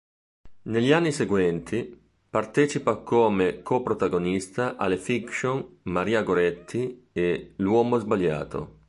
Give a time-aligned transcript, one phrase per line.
[0.63, 1.95] Negli anni seguenti,
[2.27, 8.79] partecipa come co-protagonista alle fiction "Maria Goretti" e "L'uomo sbagliato".